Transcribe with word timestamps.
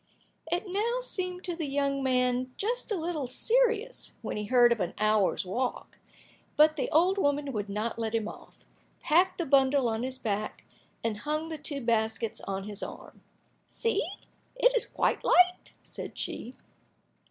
It 0.51 0.63
now 0.67 0.99
seemed 0.99 1.43
to 1.43 1.55
the 1.55 1.67
young 1.67 2.01
man 2.01 2.55
just 2.57 2.91
a 2.91 2.95
little 2.95 3.27
serious, 3.27 4.13
when 4.23 4.35
he 4.35 4.45
heard 4.45 4.71
of 4.71 4.79
an 4.79 4.95
hour's 4.97 5.45
walk, 5.45 5.99
but 6.57 6.75
the 6.75 6.89
old 6.89 7.19
woman 7.19 7.51
would 7.53 7.69
not 7.69 7.99
let 7.99 8.15
him 8.15 8.27
off, 8.27 8.57
packed 9.03 9.37
the 9.37 9.45
bundle 9.45 9.87
on 9.87 10.01
his 10.01 10.17
back, 10.17 10.63
and 11.03 11.17
hung 11.17 11.49
the 11.49 11.59
two 11.59 11.81
baskets 11.81 12.41
on 12.47 12.63
his 12.63 12.81
arm. 12.81 13.21
"See, 13.67 14.03
it 14.55 14.73
is 14.75 14.87
quite 14.87 15.23
light," 15.23 15.73
said 15.83 16.17
she. 16.17 16.55